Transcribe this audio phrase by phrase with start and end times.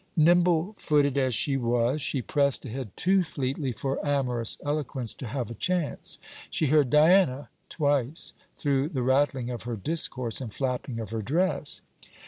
[0.17, 5.51] Nimble footed as she was, she pressed ahead too fleetly for amorous eloquence to have
[5.51, 6.17] a chance.
[6.49, 11.83] She heard 'Diana!' twice, through the rattling of her discourse and flapping of her dress.